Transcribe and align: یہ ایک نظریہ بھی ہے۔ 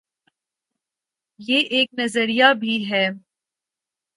یہ 1.39 1.59
ایک 1.69 1.89
نظریہ 1.99 2.53
بھی 2.59 2.91
ہے۔ 2.91 3.07